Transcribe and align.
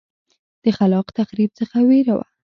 د 0.63 0.65
خلاق 0.77 1.07
تخریب 1.17 1.51
څخه 1.59 1.77
وېره 1.89 2.13
وه. 2.17 2.25